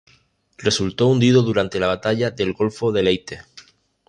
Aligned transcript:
Resultó 0.57 1.05
hundido 1.07 1.43
durante 1.43 1.79
la 1.79 1.85
batalla 1.85 2.31
del 2.31 2.53
Golfo 2.53 2.91
de 2.91 3.03
Leyte. 3.03 3.41